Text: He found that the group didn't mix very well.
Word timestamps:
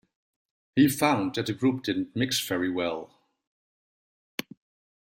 He 0.75 0.87
found 0.89 1.35
that 1.35 1.45
the 1.45 1.53
group 1.53 1.83
didn't 1.83 2.15
mix 2.15 2.39
very 2.47 2.71
well. 2.71 3.19